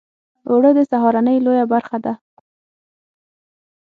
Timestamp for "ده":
2.05-2.13